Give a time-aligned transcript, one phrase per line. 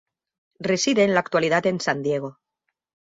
[0.71, 2.39] Reside en la actualidad en San Diego.